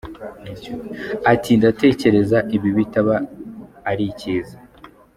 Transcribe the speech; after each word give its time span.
Ati: 1.31 1.51
“Ndatekereza 1.59 2.37
ibi 2.55 2.69
bitaba 2.77 3.15
ari 3.89 4.03
icyiza. 4.11 4.55